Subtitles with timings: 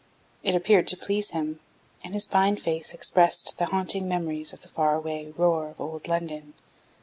[0.41, 1.59] It appeared to please him,
[2.03, 6.07] and his fine face expressed the haunting memories of the far away roar of Old
[6.07, 6.55] London.